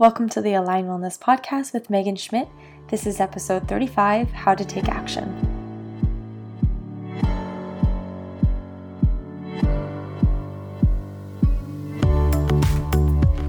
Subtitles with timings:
[0.00, 2.48] Welcome to the Align Wellness Podcast with Megan Schmidt.
[2.88, 5.28] This is episode 35 How to Take Action.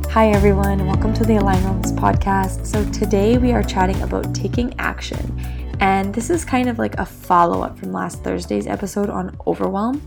[0.10, 0.86] Hi, everyone.
[0.86, 2.66] Welcome to the Align Wellness Podcast.
[2.66, 5.40] So, today we are chatting about taking action.
[5.80, 10.02] And this is kind of like a follow up from last Thursday's episode on overwhelm.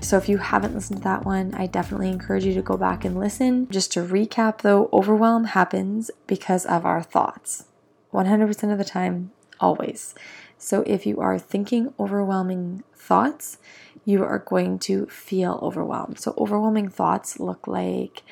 [0.00, 3.04] So if you haven't listened to that one, I definitely encourage you to go back
[3.04, 3.68] and listen.
[3.70, 7.64] Just to recap though, overwhelm happens because of our thoughts.
[8.12, 10.14] 100% of the time, always.
[10.58, 13.58] So if you are thinking overwhelming thoughts,
[14.04, 16.18] you are going to feel overwhelmed.
[16.18, 18.22] So overwhelming thoughts look like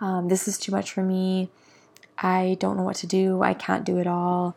[0.00, 1.50] um, this is too much for me.
[2.18, 3.42] I don't know what to do.
[3.42, 4.56] I can't do it all.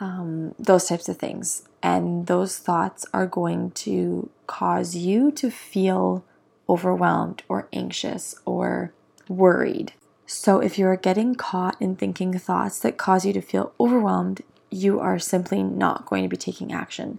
[0.00, 1.68] Um, those types of things.
[1.82, 6.24] And those thoughts are going to cause you to feel
[6.68, 8.92] overwhelmed or anxious or
[9.28, 9.92] worried.
[10.26, 14.42] So, if you are getting caught in thinking thoughts that cause you to feel overwhelmed,
[14.70, 17.18] you are simply not going to be taking action.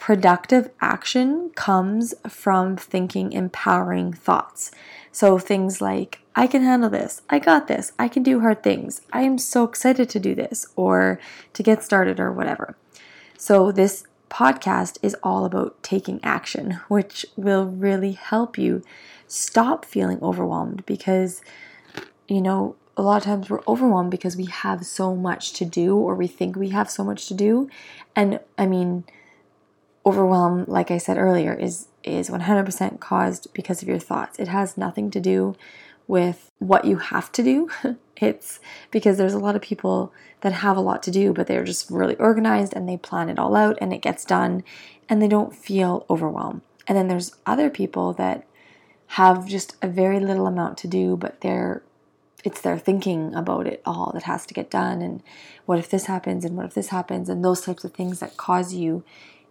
[0.00, 4.70] Productive action comes from thinking empowering thoughts.
[5.12, 9.02] So, things like, I can handle this, I got this, I can do hard things,
[9.12, 11.20] I am so excited to do this, or
[11.52, 12.76] to get started, or whatever.
[13.36, 18.82] So, this podcast is all about taking action, which will really help you
[19.26, 21.42] stop feeling overwhelmed because,
[22.26, 25.94] you know, a lot of times we're overwhelmed because we have so much to do
[25.94, 27.68] or we think we have so much to do.
[28.16, 29.04] And I mean,
[30.04, 34.38] overwhelm, like I said earlier, is is 100% caused because of your thoughts.
[34.38, 35.54] It has nothing to do
[36.06, 37.68] with what you have to do.
[38.16, 38.58] it's
[38.90, 41.90] because there's a lot of people that have a lot to do, but they're just
[41.90, 44.64] really organized and they plan it all out and it gets done
[45.08, 46.62] and they don't feel overwhelmed.
[46.86, 48.46] And then there's other people that
[49.08, 51.82] have just a very little amount to do, but they're
[52.42, 55.22] it's their thinking about it all that has to get done and
[55.66, 58.38] what if this happens and what if this happens and those types of things that
[58.38, 59.04] cause you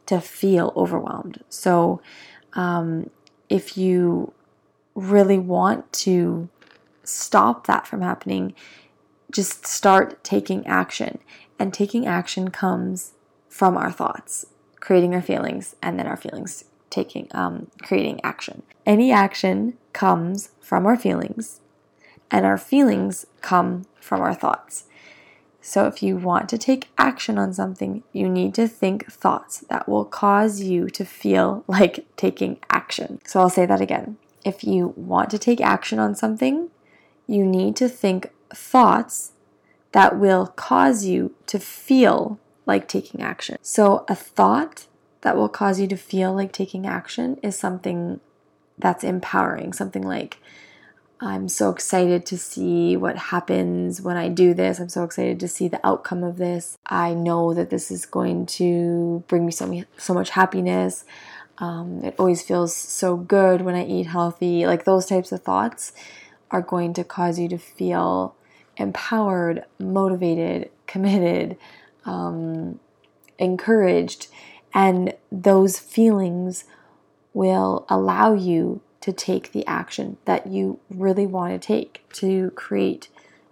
[0.10, 1.44] to feel overwhelmed.
[1.50, 2.02] So
[2.54, 3.12] um,
[3.48, 4.34] if you
[4.96, 6.50] really want to
[7.04, 8.56] stop that from happening,
[9.32, 11.20] just start taking action.
[11.60, 13.14] And taking action comes
[13.50, 14.48] from our thoughts,
[14.80, 18.64] creating our feelings, and then our feelings taking um, creating action.
[18.88, 21.62] Any action comes from our feelings,
[22.32, 24.86] and our feelings come from our thoughts.
[25.62, 29.90] So, if you want to take action on something, you need to think thoughts that
[29.90, 33.20] will cause you to feel like taking action.
[33.26, 36.70] So, I'll say that again if you want to take action on something,
[37.28, 39.34] you need to think thoughts
[39.92, 43.58] that will cause you to feel like taking action.
[43.62, 44.88] So, a thought
[45.22, 48.20] that will cause you to feel like taking action is something
[48.78, 50.38] that's empowering, something like,
[51.22, 54.80] I'm so excited to see what happens when I do this.
[54.80, 56.78] I'm so excited to see the outcome of this.
[56.86, 61.04] I know that this is going to bring me so, so much happiness.
[61.58, 64.66] Um, it always feels so good when I eat healthy.
[64.66, 65.92] Like those types of thoughts
[66.52, 68.36] are going to cause you to feel
[68.78, 71.58] empowered, motivated, committed,
[72.06, 72.80] um,
[73.38, 74.28] encouraged.
[74.74, 76.64] And those feelings
[77.34, 83.08] will allow you to take the action that you really want to take to create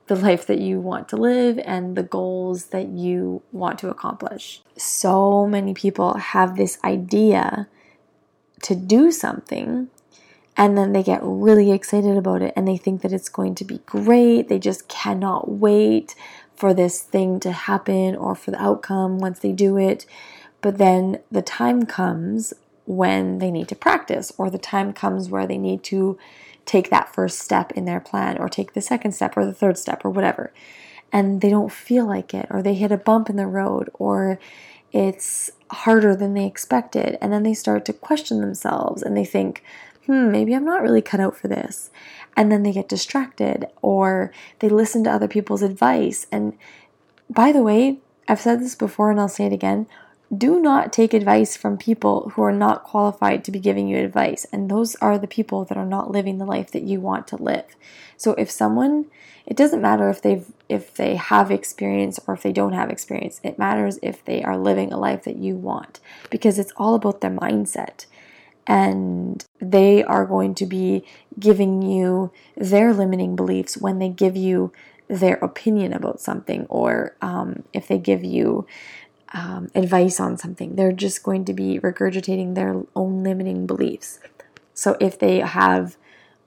[0.08, 4.62] the life that you want to live and the goals that you want to accomplish.
[4.78, 7.68] So many people have this idea
[8.64, 9.90] to do something
[10.56, 13.66] and then they get really excited about it and they think that it's going to
[13.66, 14.50] be great.
[14.50, 16.16] They just cannot wait
[16.56, 20.08] for this thing to happen or for the outcome once they do it.
[20.62, 22.54] But then the time comes
[22.88, 26.18] when they need to practice, or the time comes where they need to
[26.66, 29.78] take that first step in their plan, or take the second step, or the third
[29.78, 30.52] step, or whatever.
[31.14, 34.40] And they don't feel like it, or they hit a bump in the road, or
[34.92, 37.18] it's harder than they expected.
[37.22, 39.64] And then they start to question themselves and they think,
[40.06, 41.90] hmm, maybe I'm not really cut out for this.
[42.36, 46.28] And then they get distracted or they listen to other people's advice.
[46.32, 46.58] And
[47.30, 49.88] by the way, I've said this before and I'll say it again.
[50.36, 54.46] Do not take advice from people who are not qualified to be giving you advice.
[54.52, 57.38] And those are the people that are not living the life that you want to
[57.38, 57.76] live.
[58.18, 59.06] So if someone
[59.48, 63.40] it doesn't matter if they've if they have experience or if they don't have experience.
[63.44, 67.22] It matters if they are living a life that you want because it's all about
[67.22, 68.06] their mindset.
[68.68, 71.06] And they are going to be
[71.40, 74.74] giving you their limiting beliefs when they give you
[75.08, 78.68] their opinion about something or um, if they give you
[79.34, 80.76] um, advice on something.
[80.76, 84.20] They're just going to be regurgitating their own limiting beliefs.
[84.74, 85.98] So if they have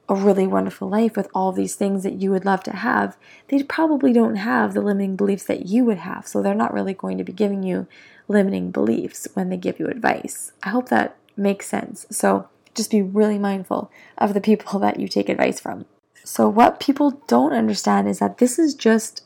[0.09, 3.17] a really wonderful life with all these things that you would love to have,
[3.49, 6.27] they probably don't have the limiting beliefs that you would have.
[6.27, 7.87] So they're not really going to be giving you
[8.27, 10.53] limiting beliefs when they give you advice.
[10.62, 12.06] I hope that makes sense.
[12.11, 15.87] So just be really mindful of the people that you take advice from.
[16.23, 19.23] So, what people don't understand is that this is just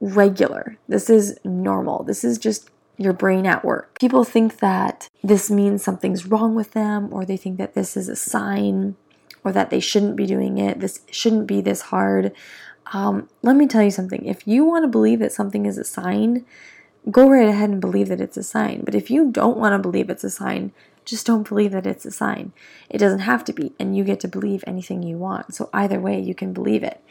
[0.00, 0.76] regular.
[0.88, 2.02] This is normal.
[2.02, 2.68] This is just
[2.98, 3.98] your brain at work.
[3.98, 8.08] People think that this means something's wrong with them, or they think that this is
[8.08, 8.96] a sign,
[9.44, 10.80] or that they shouldn't be doing it.
[10.80, 12.32] This shouldn't be this hard.
[12.92, 14.24] Um, let me tell you something.
[14.24, 16.44] If you want to believe that something is a sign,
[17.10, 18.82] go right ahead and believe that it's a sign.
[18.84, 20.72] But if you don't want to believe it's a sign,
[21.04, 22.52] just don't believe that it's a sign.
[22.88, 25.54] It doesn't have to be, and you get to believe anything you want.
[25.54, 27.02] So either way, you can believe it,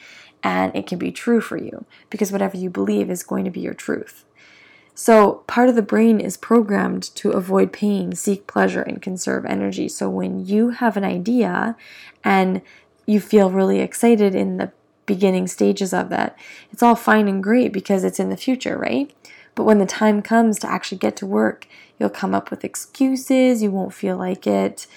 [0.44, 3.60] and it can be true for you because whatever you believe is going to be
[3.60, 4.26] your truth.
[4.94, 9.88] So, part of the brain is programmed to avoid pain, seek pleasure, and conserve energy.
[9.88, 11.76] So, when you have an idea
[12.24, 12.62] and
[13.06, 14.72] you feel really excited in the
[15.06, 16.38] beginning stages of that,
[16.72, 19.12] it's all fine and great because it's in the future, right?
[19.56, 21.68] But when the time comes to actually get to work,
[22.00, 24.88] you'll come up with excuses, you won't feel like it.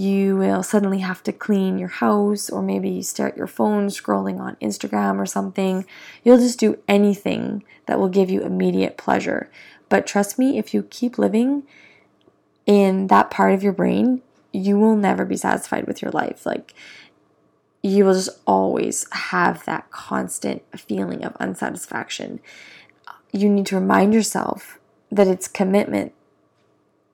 [0.00, 3.88] You will suddenly have to clean your house, or maybe you stare at your phone
[3.88, 5.84] scrolling on Instagram or something.
[6.24, 9.50] You'll just do anything that will give you immediate pleasure.
[9.88, 11.64] But trust me, if you keep living
[12.64, 16.46] in that part of your brain, you will never be satisfied with your life.
[16.46, 16.72] Like,
[17.82, 22.40] you will just always have that constant feeling of unsatisfaction
[23.32, 24.78] you need to remind yourself
[25.10, 26.12] that it's commitment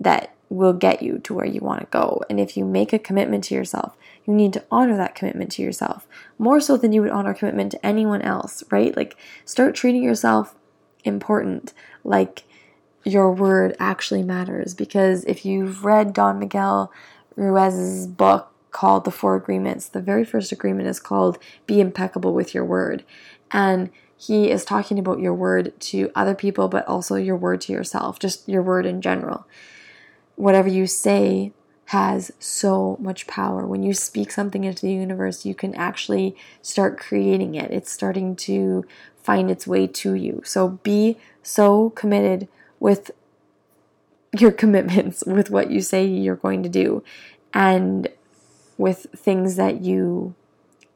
[0.00, 2.22] that will get you to where you want to go.
[2.30, 5.62] And if you make a commitment to yourself, you need to honor that commitment to
[5.62, 6.06] yourself
[6.38, 8.96] more so than you would honor commitment to anyone else, right?
[8.96, 10.54] Like start treating yourself
[11.04, 11.72] important,
[12.04, 12.44] like
[13.04, 14.74] your word actually matters.
[14.74, 16.92] Because if you've read Don Miguel
[17.36, 22.54] Ruiz's book called The Four Agreements, the very first agreement is called Be Impeccable with
[22.54, 23.04] Your Word.
[23.50, 27.72] And he is talking about your word to other people, but also your word to
[27.72, 29.46] yourself, just your word in general.
[30.36, 31.52] Whatever you say
[31.86, 33.64] has so much power.
[33.66, 37.70] When you speak something into the universe, you can actually start creating it.
[37.70, 38.84] It's starting to
[39.22, 40.42] find its way to you.
[40.44, 42.48] So be so committed
[42.80, 43.12] with
[44.36, 47.04] your commitments, with what you say you're going to do,
[47.54, 48.08] and
[48.76, 50.34] with things that you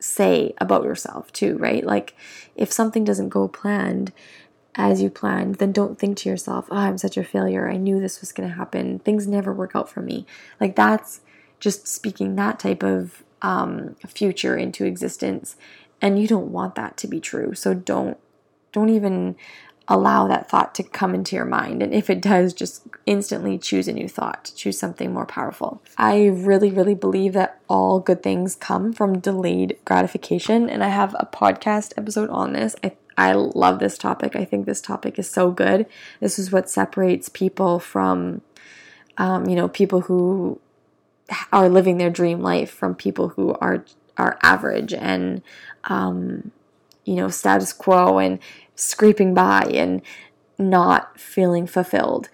[0.00, 1.84] say about yourself too, right?
[1.84, 2.16] Like
[2.56, 4.12] if something doesn't go planned
[4.76, 7.68] as you planned, then don't think to yourself, "Oh, I'm such a failure.
[7.68, 8.98] I knew this was going to happen.
[9.00, 10.26] Things never work out for me."
[10.60, 11.20] Like that's
[11.58, 15.56] just speaking that type of um, future into existence,
[16.00, 17.54] and you don't want that to be true.
[17.54, 18.16] So don't
[18.72, 19.36] don't even
[19.90, 21.82] allow that thought to come into your mind.
[21.82, 25.82] And if it does, just instantly choose a new thought, choose something more powerful.
[25.98, 30.70] I really, really believe that all good things come from delayed gratification.
[30.70, 32.76] And I have a podcast episode on this.
[32.84, 34.34] I, I love this topic.
[34.36, 35.86] I think this topic is so good.
[36.20, 38.40] This is what separates people from,
[39.18, 40.60] um, you know, people who
[41.52, 43.84] are living their dream life from people who are
[44.16, 45.40] are average and
[45.84, 46.50] um,
[47.04, 48.38] you know status quo and
[48.74, 50.02] scraping by and
[50.58, 52.28] not feeling fulfilled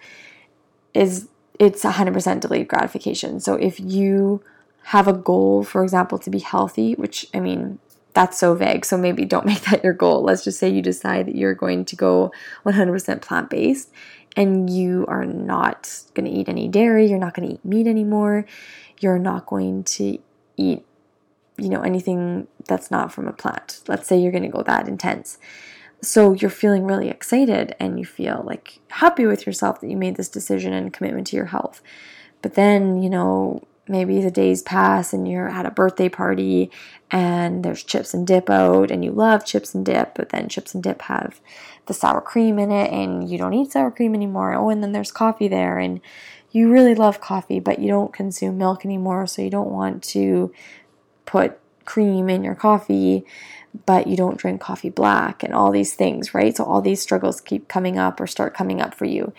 [0.93, 1.29] is
[1.59, 3.39] it's 100% delayed gratification.
[3.39, 4.43] So if you
[4.83, 7.79] have a goal, for example, to be healthy, which I mean,
[8.17, 8.83] that's so vague.
[8.83, 10.23] So maybe don't make that your goal.
[10.23, 12.31] Let's just say you decide that you're going to go
[12.65, 13.91] 100% plant based
[14.35, 17.85] and you are not going to eat any dairy, you're not going to eat meat
[17.85, 18.45] anymore,
[18.99, 20.17] you're not going to
[20.57, 20.83] eat,
[21.57, 23.81] you know, anything that's not from a plant.
[23.87, 25.37] Let's say you're going to go that intense.
[26.01, 30.15] So you're feeling really excited and you feel like happy with yourself that you made
[30.15, 31.83] this decision and commitment to your health.
[32.41, 36.71] But then, you know, maybe the days pass and you're at a birthday party
[37.09, 40.73] and there's chips and dip out and you love chips and dip, but then chips
[40.73, 41.39] and dip have
[41.85, 44.53] the sour cream in it and you don't eat sour cream anymore.
[44.53, 46.01] Oh, and then there's coffee there and
[46.51, 50.53] you really love coffee, but you don't consume milk anymore, so you don't want to
[51.25, 53.25] put cream in your coffee
[53.85, 56.55] but you don't drink coffee black and all these things, right?
[56.55, 59.33] So all these struggles keep coming up or start coming up for you.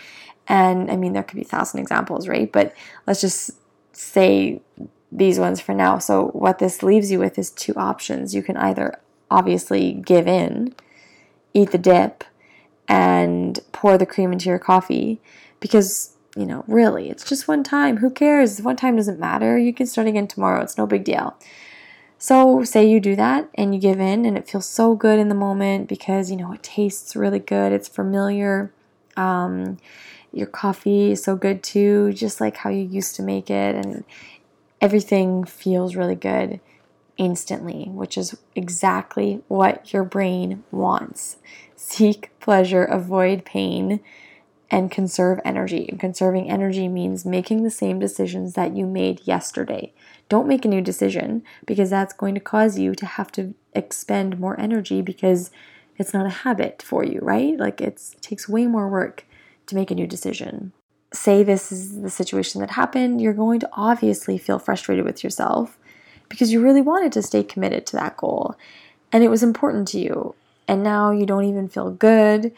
[0.47, 2.50] And I mean, there could be a thousand examples, right?
[2.50, 2.75] But
[3.07, 3.50] let's just
[3.99, 4.61] say
[5.11, 5.99] these ones for now.
[5.99, 8.35] So what this leaves you with is two options.
[8.35, 9.00] You can either
[9.31, 10.75] obviously give in,
[11.52, 12.25] eat the dip,
[12.87, 15.21] and pour the cream into your coffee
[15.61, 17.97] because you know, really, it's just one time.
[17.97, 18.62] Who cares?
[18.62, 19.59] One time doesn't matter.
[19.59, 20.62] You can start again tomorrow.
[20.62, 21.37] It's no big deal.
[22.17, 25.28] So, say you do that and you give in, and it feels so good in
[25.28, 28.73] the moment because you know it tastes really good, it's familiar.
[29.17, 29.78] Um,
[30.32, 34.04] your coffee is so good too, just like how you used to make it, and
[34.80, 36.61] everything feels really good.
[37.18, 41.37] instantly, which is exactly what your brain wants.
[41.76, 44.00] Seek pleasure, avoid pain,
[44.70, 45.87] and conserve energy.
[45.88, 49.92] And conserving energy means making the same decisions that you made yesterday.
[50.28, 54.38] Don't make a new decision because that's going to cause you to have to expend
[54.38, 55.50] more energy because
[55.97, 57.58] it's not a habit for you, right?
[57.58, 59.25] Like it takes way more work
[59.69, 60.73] to make a new decision.
[61.13, 65.79] Say this is the situation that happened, you're going to obviously feel frustrated with yourself
[66.29, 68.57] because you really wanted to stay committed to that goal
[69.13, 70.35] and it was important to you.
[70.67, 72.53] And now you don't even feel good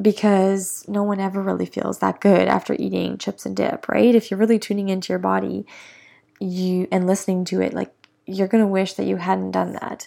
[0.00, 4.14] because no one ever really feels that good after eating chips and dip, right?
[4.14, 5.66] If you're really tuning into your body,
[6.38, 7.92] you and listening to it, like
[8.26, 10.06] you're going to wish that you hadn't done that.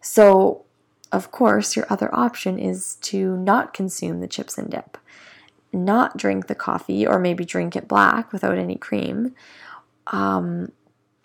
[0.00, 0.64] So,
[1.10, 4.96] of course, your other option is to not consume the chips and dip,
[5.72, 9.34] not drink the coffee, or maybe drink it black without any cream.
[10.08, 10.72] Um,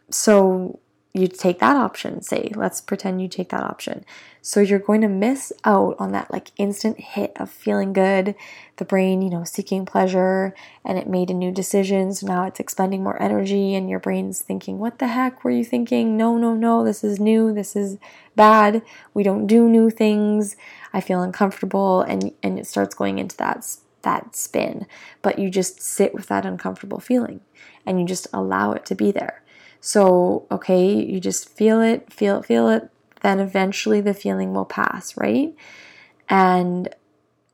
[0.09, 0.79] so,
[1.17, 4.05] you take that option, say, let's pretend you take that option.
[4.41, 8.35] So you're going to miss out on that like instant hit of feeling good,
[8.77, 10.53] the brain, you know, seeking pleasure,
[10.85, 12.13] and it made a new decision.
[12.13, 15.65] So now it's expending more energy, and your brain's thinking, What the heck were you
[15.65, 16.15] thinking?
[16.15, 17.97] No, no, no, this is new, this is
[18.35, 18.83] bad.
[19.13, 20.55] We don't do new things.
[20.93, 23.77] I feel uncomfortable, and, and it starts going into that,
[24.07, 24.87] that spin.
[25.21, 27.41] But you just sit with that uncomfortable feeling
[27.85, 29.43] and you just allow it to be there.
[29.81, 32.89] So, okay, you just feel it, feel it, feel it,
[33.21, 35.53] then eventually the feeling will pass, right?
[36.29, 36.87] And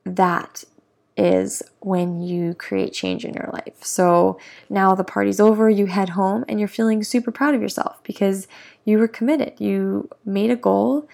[0.05, 0.63] that
[1.17, 3.83] is when you create change in your life.
[3.83, 8.03] So now the party's over, you head home, and you're feeling super proud of yourself
[8.03, 8.47] because
[8.85, 9.53] you were committed.
[9.59, 11.07] You made a goal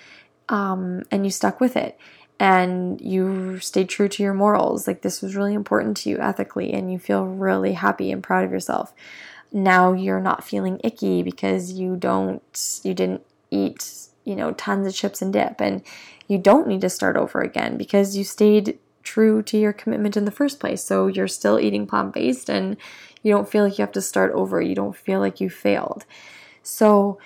[0.49, 1.97] um, and you stuck with it.
[2.39, 4.87] And you stayed true to your morals.
[4.87, 8.45] Like, this was really important to you ethically, and you feel really happy and proud
[8.45, 8.93] of yourself.
[9.51, 14.93] Now you're not feeling icky because you don't you didn't eat you know tons of
[14.93, 15.81] chips and dip and
[16.27, 20.25] you don't need to start over again because you stayed true to your commitment in
[20.25, 20.83] the first place.
[20.83, 22.77] So you're still eating plant-based and
[23.23, 24.61] you don't feel like you have to start over.
[24.61, 26.05] You don't feel like you failed.
[26.61, 27.17] So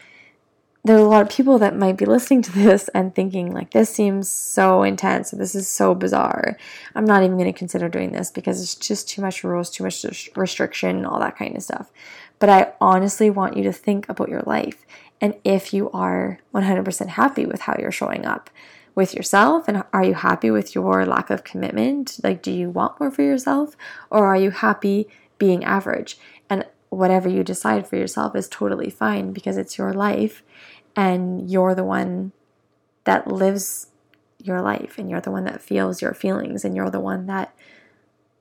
[0.85, 3.89] there's a lot of people that might be listening to this and thinking like this
[3.89, 6.57] seems so intense this is so bizarre.
[6.93, 9.83] I'm not even going to consider doing this because it's just too much rules too
[9.83, 11.91] much restriction and all that kind of stuff.
[12.39, 14.85] But i honestly want you to think about your life.
[15.21, 18.49] And if you are 100% happy with how you're showing up
[18.95, 22.19] with yourself and are you happy with your lack of commitment?
[22.23, 23.77] Like do you want more for yourself
[24.09, 26.17] or are you happy being average?
[26.49, 30.43] And whatever you decide for yourself is totally fine because it's your life
[30.95, 32.31] and you're the one
[33.05, 33.87] that lives
[34.41, 37.53] your life and you're the one that feels your feelings and you're the one that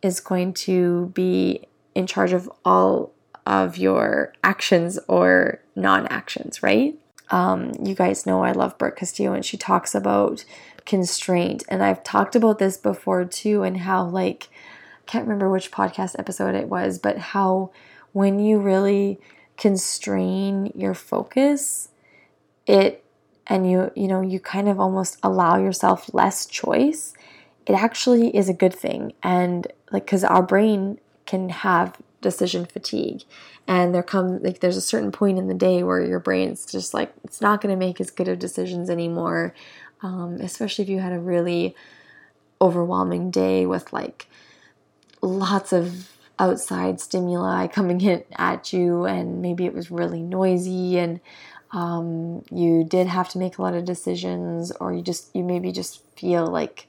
[0.02, 3.12] is going to be in charge of all
[3.46, 6.98] of your actions or non actions, right?
[7.30, 10.44] Um, you guys know I love Brooke Castillo and she talks about
[10.84, 11.64] constraint.
[11.68, 16.16] And I've talked about this before too, and how, like, I can't remember which podcast
[16.18, 17.70] episode it was, but how
[18.12, 19.18] when you really
[19.56, 21.88] constrain your focus,
[22.66, 23.04] it
[23.46, 27.14] and you you know you kind of almost allow yourself less choice
[27.66, 29.12] it actually is a good thing.
[29.22, 33.22] And like because our brain can have decision fatigue.
[33.66, 36.92] And there come like there's a certain point in the day where your brain's just
[36.92, 39.54] like it's not going to make as good of decisions anymore
[40.02, 41.76] um, especially if you had a really
[42.60, 44.26] overwhelming day with like
[45.20, 51.20] lots of outside stimuli coming in at you and maybe it was really noisy and
[51.72, 55.72] um, you did have to make a lot of decisions, or you just, you maybe
[55.72, 56.86] just feel like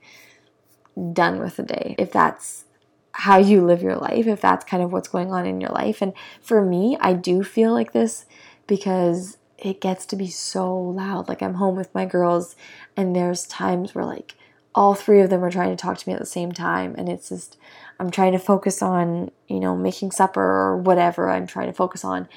[1.14, 1.96] done with the day.
[1.98, 2.66] If that's
[3.14, 6.02] how you live your life, if that's kind of what's going on in your life.
[6.02, 8.26] And for me, I do feel like this
[8.68, 11.30] because it gets to be so loud.
[11.30, 12.56] Like I'm home with my girls,
[12.98, 14.36] and there's times where like
[14.76, 17.08] all three of them are trying to talk to me at the same time, and
[17.08, 17.58] it's just
[18.00, 22.04] I'm trying to focus on you know making supper or whatever I'm trying to focus
[22.04, 22.28] on,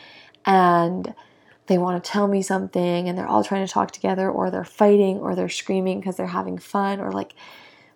[0.45, 1.15] and
[1.67, 4.65] they want to tell me something and they're all trying to talk together or they're
[4.65, 7.33] fighting or they're screaming because they're having fun or like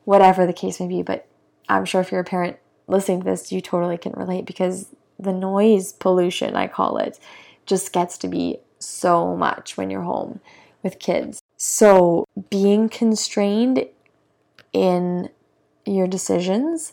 [0.04, 1.02] whatever the case may be.
[1.02, 1.26] But
[1.68, 2.56] I'm sure if you're a parent
[2.88, 7.18] listening to this, you totally can relate because the noise pollution, I call it,
[7.66, 10.40] just gets to be so much when you're home
[10.82, 11.40] with kids.
[11.56, 13.86] So being constrained
[14.72, 15.28] in
[15.84, 16.92] your decisions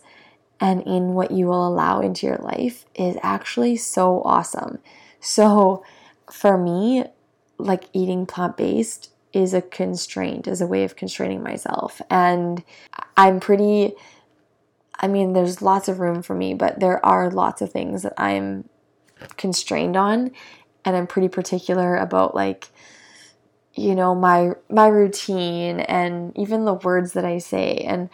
[0.60, 4.80] and in what you will allow into your life is actually so awesome.
[5.20, 5.84] So
[6.32, 7.06] for me,
[7.58, 12.02] like eating plant based is a constraint, is a way of constraining myself.
[12.10, 12.64] And
[13.16, 13.94] I'm pretty,
[15.00, 18.14] I mean, there's lots of room for me, but there are lots of things that
[18.18, 18.68] I'm
[19.38, 20.32] constrained on.
[20.86, 22.70] And I'm pretty particular about like
[23.78, 28.10] you know my my routine and even the words that I say and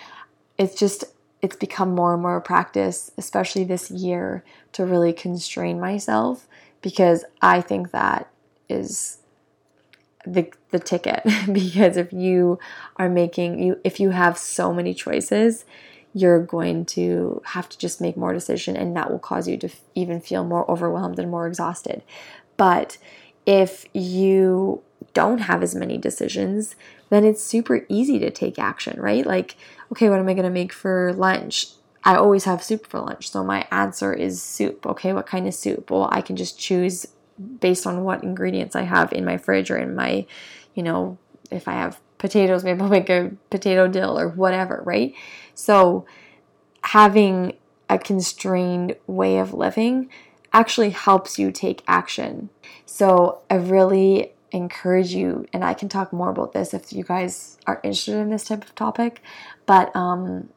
[0.57, 1.05] it's just
[1.41, 4.43] it's become more and more a practice especially this year
[4.73, 6.47] to really constrain myself
[6.83, 8.29] because I think that
[8.69, 9.17] is
[10.27, 11.23] the the ticket.
[11.51, 12.59] Because if you
[12.97, 15.65] are making you if you have so many choices
[16.15, 19.67] you're going to have to just make more decision and that will cause you to
[19.95, 22.03] even feel more overwhelmed and more exhausted.
[22.55, 22.99] But
[23.47, 24.83] if you
[25.15, 26.75] don't have as many decisions
[27.09, 29.25] then it's super easy to take action right?
[29.25, 29.55] Like
[29.91, 31.67] okay what am i going to make for lunch
[32.03, 35.53] i always have soup for lunch so my answer is soup okay what kind of
[35.53, 37.07] soup well i can just choose
[37.59, 40.25] based on what ingredients I have in my fridge or in my,
[40.75, 41.17] you know,
[41.51, 45.13] if I have potatoes, maybe I'll make a potato dill or whatever, right?
[45.53, 46.05] So
[46.83, 47.53] having
[47.89, 50.09] a constrained way of living
[50.51, 52.49] actually helps you take action.
[52.85, 57.57] So I really encourage you, and I can talk more about this if you guys
[57.65, 59.21] are interested in this type of topic,
[59.65, 60.49] but um,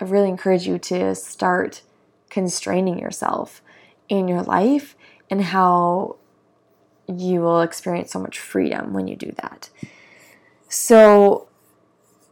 [0.00, 1.82] I really encourage you to start
[2.30, 3.62] constraining yourself
[4.08, 4.96] in your life
[5.28, 6.16] and how
[7.06, 9.70] you will experience so much freedom when you do that.
[10.68, 11.48] So,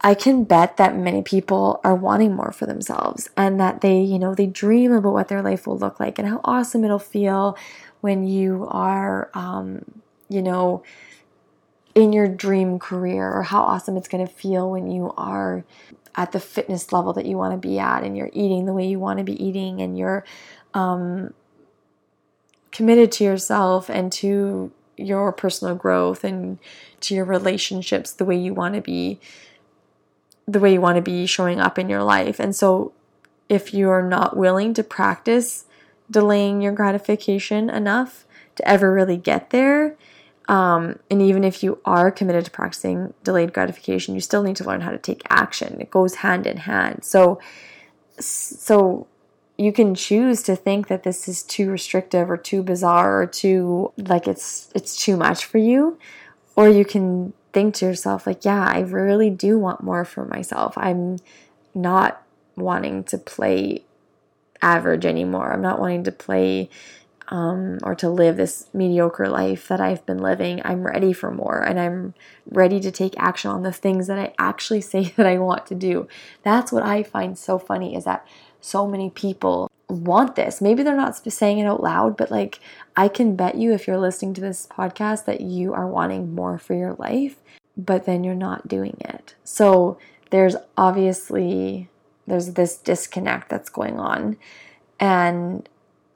[0.01, 4.19] I can bet that many people are wanting more for themselves and that they, you
[4.19, 7.57] know, they dream about what their life will look like and how awesome it'll feel
[8.01, 9.85] when you are, um,
[10.29, 10.85] you know,
[11.99, 15.65] in your dream career or how awesome it's going to feel when you are
[16.15, 18.87] at the fitness level that you want to be at and you're eating the way
[18.87, 20.25] you want to be eating and you're
[20.75, 21.35] um,
[22.71, 26.61] committed to yourself and to your personal growth and
[27.01, 29.19] to your relationships the way you want to be
[30.47, 32.39] the way you want to be showing up in your life.
[32.39, 32.93] And so
[33.49, 35.65] if you're not willing to practice
[36.09, 38.25] delaying your gratification enough
[38.55, 39.97] to ever really get there,
[40.49, 44.65] um, and even if you are committed to practicing delayed gratification, you still need to
[44.65, 45.81] learn how to take action.
[45.81, 47.05] It goes hand in hand.
[47.05, 47.39] So,
[48.19, 49.07] so
[49.59, 53.93] you can choose to think that this is too restrictive or too bizarre or too
[53.99, 55.99] like it's it's too much for you
[56.57, 60.79] or you can think to yourself like yeah i really do want more for myself
[60.79, 61.19] i'm
[61.75, 62.23] not
[62.57, 63.83] wanting to play
[64.63, 66.71] average anymore i'm not wanting to play
[67.29, 70.63] um, or to live this mediocre life that I've been living.
[70.65, 72.15] I'm ready for more and I'm
[72.47, 75.75] ready to take action on the things that I actually say that I want to
[75.75, 76.09] do.
[76.43, 78.27] That's what I find so funny is that
[78.61, 80.61] so many people want this.
[80.61, 82.61] Maybe they're not saying it out loud, but like
[82.97, 86.59] I can bet you if you're listening to this podcast that you are wanting more
[86.59, 87.37] for your life,
[87.77, 89.35] but then you're not doing it.
[89.45, 89.99] So
[90.31, 91.89] there's obviously
[92.27, 94.37] there's this disconnect that's going on
[95.01, 95.67] and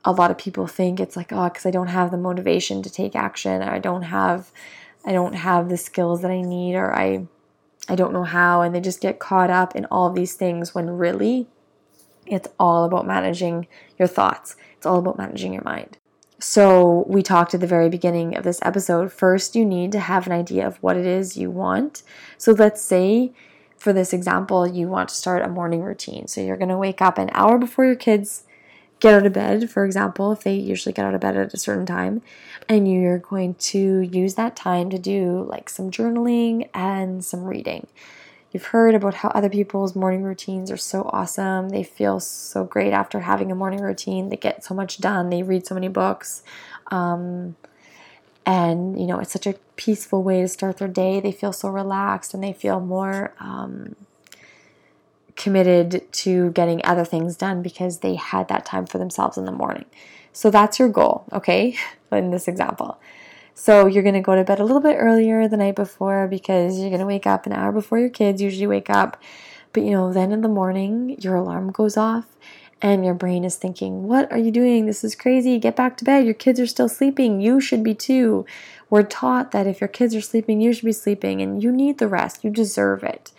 [0.04, 2.90] a lot of people think it's like oh cuz I don't have the motivation to
[2.90, 4.50] take action I don't have
[5.04, 7.26] I don't have the skills that I need or I
[7.88, 10.90] I don't know how and they just get caught up in all these things when
[10.90, 11.48] really
[12.26, 13.66] it's all about managing
[13.98, 15.98] your thoughts, it's all about managing your mind.
[16.38, 19.12] So, we talked at the very beginning of this episode.
[19.12, 22.02] First, you need to have an idea of what it is you want.
[22.36, 23.32] So, let's say
[23.76, 26.26] for this example, you want to start a morning routine.
[26.26, 28.42] So, you're going to wake up an hour before your kids
[29.02, 31.58] get out of bed, for example, if they usually get out of bed at a
[31.58, 32.22] certain time,
[32.68, 37.88] and you're going to use that time to do like some journaling and some reading.
[38.52, 41.70] You've heard about how other people's morning routines are so awesome.
[41.70, 44.28] They feel so great after having a morning routine.
[44.28, 45.30] They get so much done.
[45.30, 46.44] They read so many books.
[46.92, 47.56] Um,
[48.46, 51.18] and, you know, it's such a peaceful way to start their day.
[51.18, 53.96] They feel so relaxed and they feel more um,
[55.36, 59.52] committed to getting other things done because they had that time for themselves in the
[59.52, 59.86] morning.
[60.32, 61.76] So that's your goal, okay,
[62.12, 62.98] in this example.
[63.54, 66.78] So you're going to go to bed a little bit earlier the night before because
[66.78, 69.22] you're going to wake up an hour before your kids usually wake up.
[69.72, 72.26] But you know, then in the morning, your alarm goes off
[72.80, 74.86] and your brain is thinking, What are you doing?
[74.86, 75.58] This is crazy.
[75.58, 76.24] Get back to bed.
[76.24, 77.40] Your kids are still sleeping.
[77.40, 78.44] You should be too.
[78.90, 81.98] We're taught that if your kids are sleeping, you should be sleeping and you need
[81.98, 82.44] the rest.
[82.44, 83.32] You deserve it.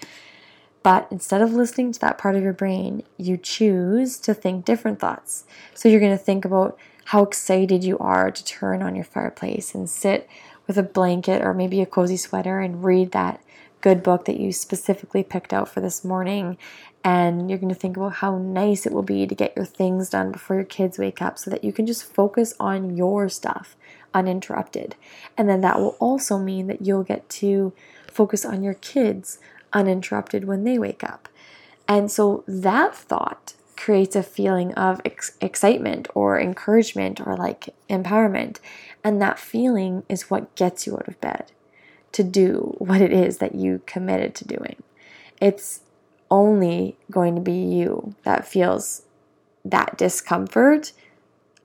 [0.83, 4.99] But instead of listening to that part of your brain, you choose to think different
[4.99, 5.45] thoughts.
[5.73, 9.73] So you're going to think about how excited you are to turn on your fireplace
[9.73, 10.29] and sit
[10.67, 13.41] with a blanket or maybe a cozy sweater and read that
[13.81, 16.57] good book that you specifically picked out for this morning.
[17.03, 20.09] And you're going to think about how nice it will be to get your things
[20.09, 23.75] done before your kids wake up so that you can just focus on your stuff
[24.13, 24.95] uninterrupted.
[25.37, 27.73] And then that will also mean that you'll get to
[28.07, 29.39] focus on your kids
[29.73, 31.27] uninterrupted when they wake up.
[31.87, 38.59] And so that thought creates a feeling of ex- excitement or encouragement or like empowerment.
[39.03, 41.51] And that feeling is what gets you out of bed.
[42.13, 44.81] to do what it is that you committed to doing.
[45.41, 45.81] It's
[46.31, 49.03] only going to be you that feels
[49.65, 50.93] that discomfort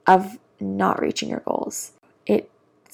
[0.06, 1.92] of not reaching your goals.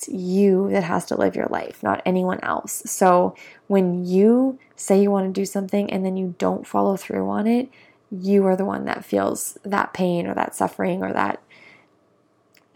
[0.04, 2.82] It's you that has to live your life, not anyone else.
[2.86, 3.34] So
[3.68, 7.46] when you say you want to do something and then you don't follow through on
[7.46, 7.68] it,
[8.10, 11.42] you are the one that feels that pain or that suffering or that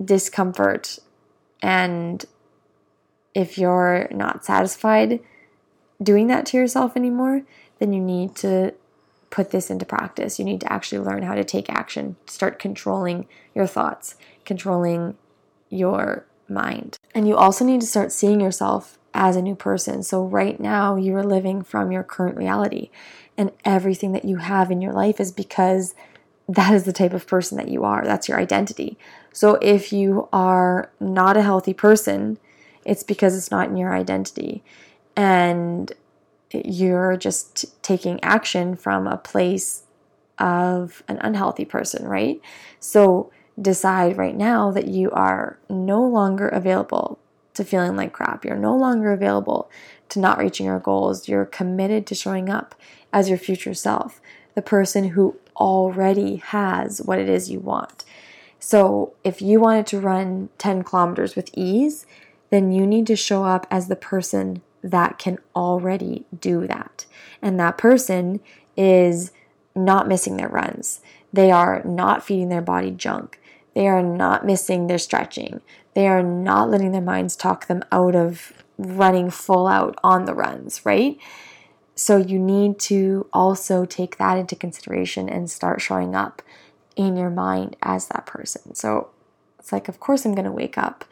[0.03, 0.99] discomfort.
[1.63, 2.25] And
[3.35, 5.21] if you're not satisfied
[6.03, 7.43] doing that to yourself anymore,
[7.79, 8.73] then you need to
[9.31, 10.39] put this into practice.
[10.39, 14.15] You need to actually learn how to take action, start controlling your thoughts,
[14.45, 15.17] controlling
[15.69, 16.99] your mind.
[17.15, 20.03] And you also need to start seeing yourself as a new person.
[20.03, 22.91] So, right now, you are living from your current reality,
[23.37, 25.95] and everything that you have in your life is because
[26.49, 28.05] that is the type of person that you are.
[28.05, 28.99] That's your identity.
[29.33, 32.39] So, if you are not a healthy person,
[32.85, 34.63] it's because it's not in your identity.
[35.17, 35.93] And
[36.53, 39.83] you're just taking action from a place
[40.39, 42.41] of an unhealthy person, right?
[42.81, 43.31] So,
[43.61, 47.19] decide right now that you are no longer available
[47.55, 48.45] to feeling like crap.
[48.45, 49.71] You're no longer available
[50.11, 51.29] to not reaching your goals.
[51.29, 52.75] You're committed to showing up
[53.13, 54.21] as your future self,
[54.55, 58.05] the person who already has what it is you want.
[58.61, 62.07] So, if you wanted to run 10 kilometers with ease,
[62.51, 67.07] then you need to show up as the person that can already do that.
[67.41, 68.41] And that person
[68.77, 69.33] is
[69.75, 71.01] not missing their runs.
[71.33, 73.41] They are not feeding their body junk.
[73.75, 75.61] They are not missing their stretching.
[75.95, 80.35] They are not letting their minds talk them out of running full out on the
[80.35, 81.19] runs, right?
[81.95, 86.43] So you need to also take that into consideration and start showing up
[86.95, 88.75] in your mind as that person.
[88.75, 89.11] So
[89.59, 91.05] it's like, of course, I'm going to wake up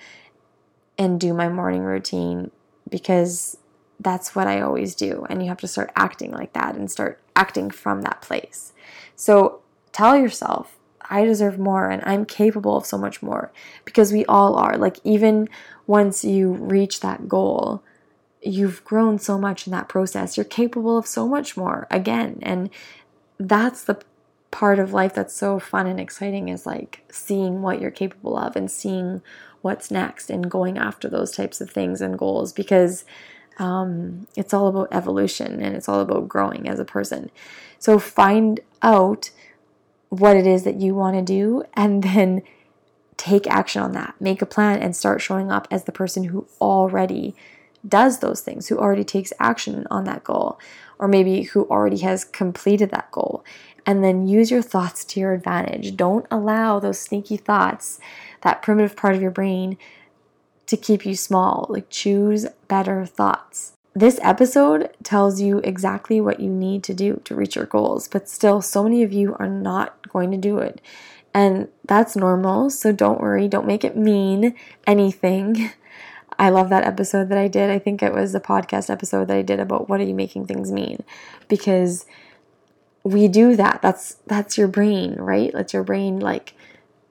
[0.97, 2.51] and do my morning routine
[2.88, 3.59] because
[3.99, 5.27] that's what I always do.
[5.29, 8.73] And you have to start acting like that and start acting from that place.
[9.16, 9.61] So
[9.92, 10.76] tell yourself,
[11.11, 13.53] I deserve more and I'm capable of so much more
[13.85, 14.77] because we all are.
[14.77, 15.49] Like, even
[15.87, 17.83] once you reach that goal,
[18.42, 20.37] you've grown so much in that process.
[20.37, 22.38] You're capable of so much more again.
[22.42, 22.71] And
[23.38, 24.01] that's the
[24.51, 28.57] part of life that's so fun and exciting is like seeing what you're capable of
[28.57, 29.21] and seeing
[29.61, 33.05] what's next and going after those types of things and goals because
[33.59, 37.31] um, it's all about evolution and it's all about growing as a person.
[37.79, 39.31] So find out
[40.19, 42.43] what it is that you want to do and then
[43.17, 44.15] take action on that.
[44.21, 47.35] Make a plan and start showing up as the person who already
[47.87, 50.59] does those things, who already takes action on that goal,
[50.99, 53.45] or maybe who already has completed that goal.
[53.85, 55.97] And then use your thoughts to your advantage.
[55.97, 58.01] Don't allow those sneaky thoughts,
[58.43, 59.79] that primitive part of your brain,
[60.67, 61.67] to keep you small.
[61.69, 63.76] Like, choose better thoughts.
[63.97, 68.29] This episode tells you exactly what you need to do to reach your goals, but
[68.29, 70.83] still, so many of you are not going to do it.
[71.33, 74.55] And that's normal, so don't worry, don't make it mean
[74.87, 75.71] anything.
[76.39, 77.71] I love that episode that I did.
[77.71, 80.47] I think it was a podcast episode that I did about what are you making
[80.47, 81.03] things mean?
[81.49, 82.05] Because
[83.03, 83.81] we do that.
[83.81, 85.51] That's that's your brain, right?
[85.55, 86.53] That's your brain like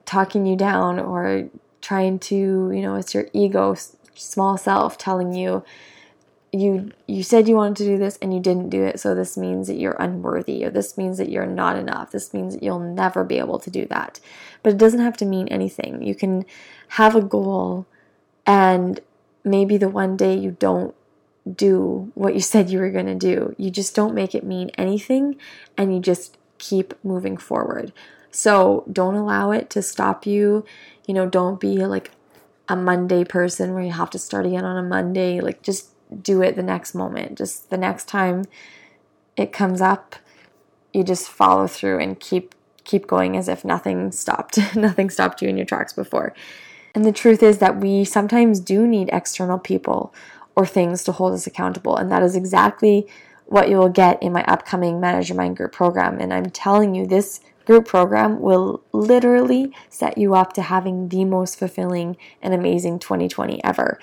[0.06, 1.50] talking you down or
[1.82, 3.76] trying to, you know, it's your ego
[4.13, 5.63] small self telling you
[6.56, 9.00] you you said you wanted to do this and you didn't do it.
[9.00, 12.12] So this means that you're unworthy or this means that you're not enough.
[12.12, 14.20] This means that you'll never be able to do that.
[14.63, 16.02] But it doesn't have to mean anything.
[16.02, 16.46] You can
[16.89, 17.86] have a goal
[18.46, 19.00] and
[19.44, 20.96] maybe the one day you don't
[21.52, 23.54] do what you said you were going to do.
[23.58, 25.36] You just don't make it mean anything
[25.78, 27.91] and you just keep moving forward.
[28.32, 30.65] So don't allow it to stop you.
[31.06, 32.12] You know don't be like
[32.68, 35.39] a monday person where you have to start again on a monday.
[35.39, 35.89] Like just
[36.21, 37.38] do it the next moment.
[37.38, 38.45] Just the next time
[39.36, 40.15] it comes up,
[40.93, 44.60] you just follow through and keep keep going as if nothing stopped.
[44.75, 46.34] nothing stopped you in your tracks before.
[46.93, 50.13] And the truth is that we sometimes do need external people
[50.56, 51.97] or things to hold us accountable.
[51.97, 53.08] And that is exactly
[53.47, 56.19] what you will get in my upcoming Manage Your Mind Group program.
[56.19, 61.25] And I'm telling you, this group program will literally set you up to having the
[61.25, 63.99] most fulfilling and amazing 2020 ever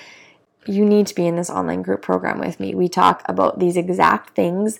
[0.66, 2.75] you need to be in this online group program with me.
[2.75, 4.79] We talk about these exact things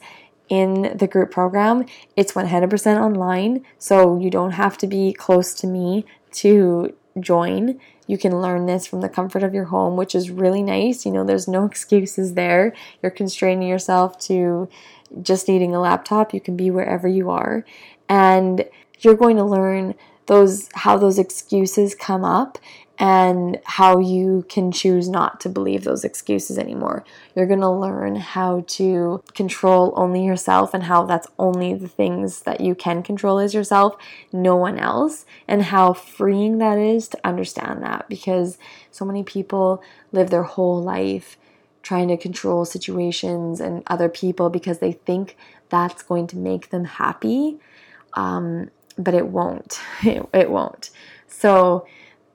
[0.49, 1.87] in the group program.
[2.17, 7.81] It's 100% online, so you don't have to be close to me to join.
[8.07, 11.05] You can learn this from the comfort of your home, which is really nice.
[11.05, 12.75] You know, there's no excuses there.
[13.03, 14.69] You're constraining yourself to
[15.21, 16.33] just needing a laptop.
[16.33, 17.65] You can be wherever you are.
[18.09, 18.65] And
[19.01, 19.95] you're going to learn
[20.27, 22.59] those how those excuses come up
[22.99, 27.05] and how you can choose not to believe those excuses anymore.
[27.35, 32.43] You're going to learn how to control only yourself and how that's only the things
[32.43, 33.97] that you can control is yourself,
[34.33, 38.59] no one else, and how freeing that is to understand that because
[38.91, 41.39] so many people live their whole life
[41.83, 45.37] trying to control situations and other people because they think
[45.69, 47.59] that's going to make them happy.
[48.15, 49.81] Um, but it won't.
[50.05, 50.91] It, it won't.
[51.27, 51.87] So,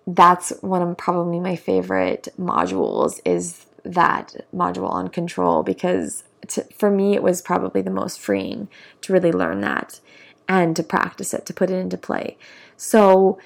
[0.08, 6.90] that's one of probably my favorite modules is that module on control because to, for
[6.90, 8.70] me it was probably the most freeing
[9.02, 10.00] to really learn that
[10.48, 12.38] and to practice it to put it into play.
[12.78, 13.38] So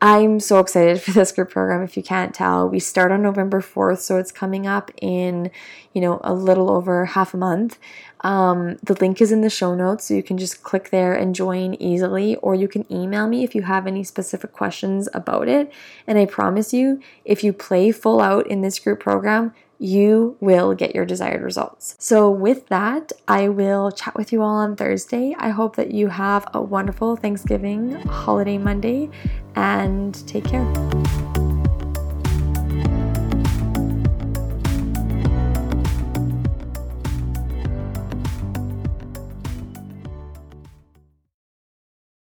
[0.00, 2.68] I'm so excited for this group program if you can't tell.
[2.68, 5.50] We start on November 4th, so it's coming up in,
[5.92, 7.78] you know, a little over half a month.
[8.20, 11.34] Um, the link is in the show notes, so you can just click there and
[11.34, 15.72] join easily, or you can email me if you have any specific questions about it.
[16.06, 20.74] And I promise you, if you play full out in this group program, you will
[20.74, 21.96] get your desired results.
[21.98, 25.34] So, with that, I will chat with you all on Thursday.
[25.38, 29.10] I hope that you have a wonderful Thanksgiving holiday Monday
[29.54, 31.47] and take care.